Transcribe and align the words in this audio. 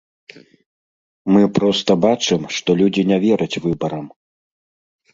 Мы 1.35 1.41
проста 1.59 1.91
бачым, 2.07 2.41
што 2.59 2.69
людзі 2.83 3.07
не 3.15 3.23
вераць 3.29 3.61
выбарам. 3.71 4.05